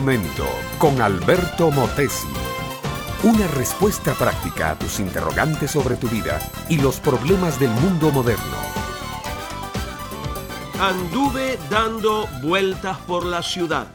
[0.00, 0.46] momento
[0.78, 2.26] con Alberto Motesi.
[3.22, 6.40] Una respuesta práctica a tus interrogantes sobre tu vida
[6.70, 8.56] y los problemas del mundo moderno.
[10.80, 13.92] Anduve dando vueltas por la ciudad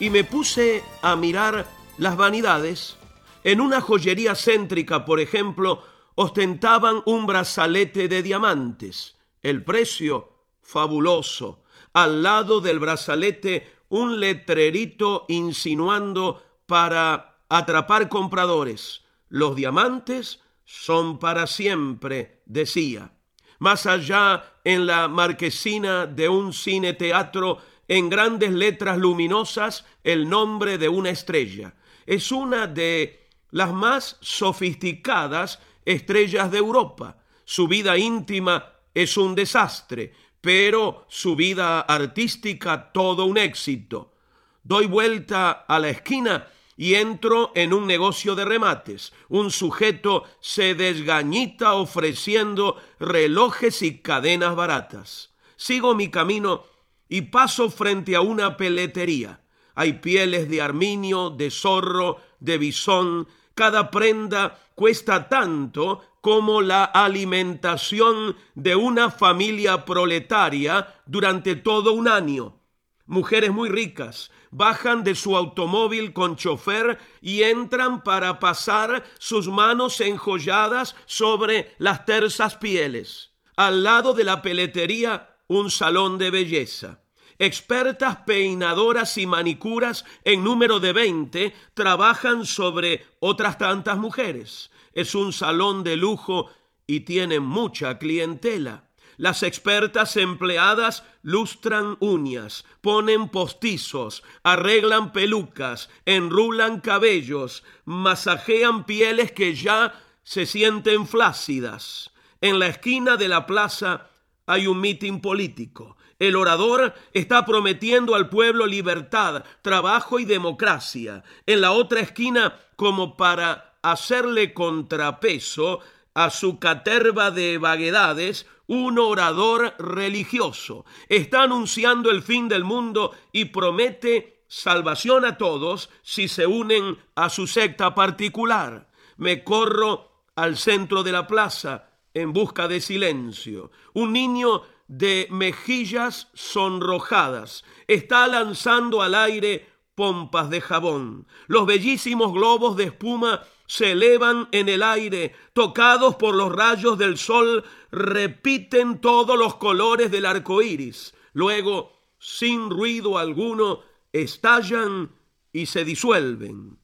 [0.00, 1.66] y me puse a mirar
[1.98, 2.96] las vanidades.
[3.44, 5.82] En una joyería céntrica, por ejemplo,
[6.14, 9.18] ostentaban un brazalete de diamantes.
[9.42, 11.62] El precio, fabuloso.
[11.92, 19.02] Al lado del brazalete, un letrerito insinuando para atrapar compradores.
[19.28, 23.12] Los diamantes son para siempre, decía.
[23.58, 30.76] Más allá, en la marquesina de un cine teatro, en grandes letras luminosas, el nombre
[30.76, 31.74] de una estrella.
[32.04, 37.16] Es una de las más sofisticadas estrellas de Europa.
[37.44, 44.14] Su vida íntima es un desastre, pero su vida artística todo un éxito.
[44.62, 49.12] Doy vuelta a la esquina y entro en un negocio de remates.
[49.28, 55.34] Un sujeto se desgañita ofreciendo relojes y cadenas baratas.
[55.56, 56.64] Sigo mi camino
[57.08, 59.40] y paso frente a una peletería.
[59.74, 68.34] Hay pieles de arminio, de zorro, de bisón, cada prenda cuesta tanto como la alimentación
[68.56, 72.58] de una familia proletaria durante todo un año.
[73.04, 80.00] Mujeres muy ricas bajan de su automóvil con chofer y entran para pasar sus manos
[80.00, 83.30] enjolladas sobre las tersas pieles.
[83.56, 87.05] Al lado de la peletería, un salón de belleza.
[87.38, 94.70] Expertas peinadoras y manicuras en número de 20 trabajan sobre otras tantas mujeres.
[94.92, 96.50] Es un salón de lujo
[96.86, 98.84] y tiene mucha clientela.
[99.18, 109.94] Las expertas empleadas lustran uñas, ponen postizos, arreglan pelucas, enrulan cabellos, masajean pieles que ya
[110.22, 112.12] se sienten flácidas.
[112.40, 114.10] En la esquina de la plaza
[114.46, 115.96] hay un mitin político.
[116.18, 121.22] El orador está prometiendo al pueblo libertad, trabajo y democracia.
[121.44, 125.80] En la otra esquina, como para hacerle contrapeso
[126.14, 130.84] a su caterva de vaguedades, un orador religioso.
[131.08, 137.28] Está anunciando el fin del mundo y promete salvación a todos si se unen a
[137.28, 138.88] su secta particular.
[139.18, 143.70] Me corro al centro de la plaza en busca de silencio.
[143.92, 147.64] Un niño de mejillas sonrojadas.
[147.86, 151.26] Está lanzando al aire pompas de jabón.
[151.46, 157.18] Los bellísimos globos de espuma se elevan en el aire, tocados por los rayos del
[157.18, 161.14] sol, repiten todos los colores del arco iris.
[161.32, 163.80] Luego, sin ruido alguno,
[164.12, 165.10] estallan
[165.52, 166.78] y se disuelven.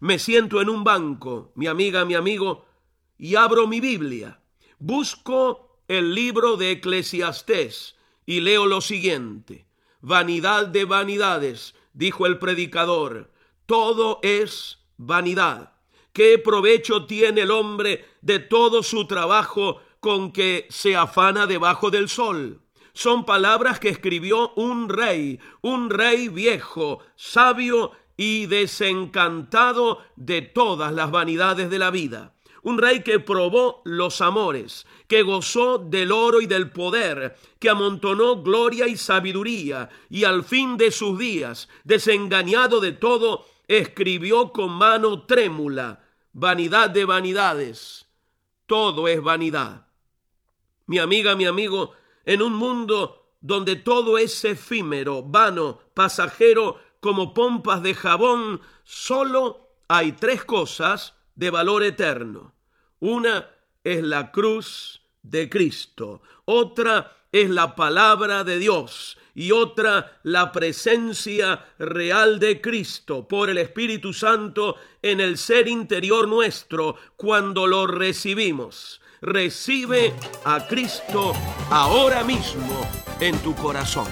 [0.00, 2.64] Me siento en un banco, mi amiga, mi amigo,
[3.18, 4.40] y abro mi Biblia.
[4.78, 9.66] Busco el libro de Eclesiastés y leo lo siguiente.
[10.00, 13.30] Vanidad de vanidades, dijo el predicador,
[13.66, 15.74] todo es vanidad.
[16.12, 22.08] ¿Qué provecho tiene el hombre de todo su trabajo con que se afana debajo del
[22.08, 22.60] sol?
[22.92, 31.10] Son palabras que escribió un rey, un rey viejo, sabio y desencantado de todas las
[31.10, 36.46] vanidades de la vida un rey que probó los amores, que gozó del oro y
[36.46, 42.92] del poder, que amontonó gloria y sabiduría, y al fin de sus días, desengañado de
[42.92, 48.06] todo, escribió con mano trémula, vanidad de vanidades,
[48.66, 49.86] todo es vanidad.
[50.86, 51.92] Mi amiga, mi amigo,
[52.24, 60.12] en un mundo donde todo es efímero, vano, pasajero, como pompas de jabón, solo hay
[60.12, 62.54] tres cosas de valor eterno.
[63.00, 63.48] Una
[63.84, 71.64] es la cruz de Cristo, otra es la palabra de Dios y otra la presencia
[71.78, 79.00] real de Cristo por el Espíritu Santo en el ser interior nuestro cuando lo recibimos.
[79.22, 80.12] Recibe
[80.44, 81.32] a Cristo
[81.70, 82.86] ahora mismo
[83.20, 84.08] en tu corazón.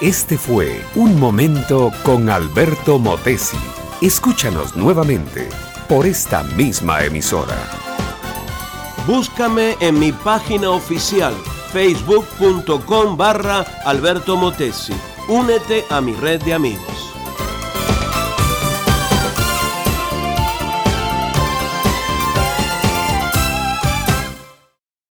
[0.00, 3.79] Este fue Un Momento con Alberto Motesi.
[4.00, 5.46] Escúchanos nuevamente
[5.86, 7.58] por esta misma emisora.
[9.06, 11.34] Búscame en mi página oficial
[11.70, 14.94] facebook.com barra Alberto Motesi.
[15.28, 16.99] Únete a mi red de amigos.